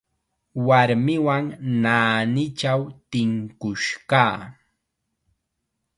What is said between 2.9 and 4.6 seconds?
tinkush kaa.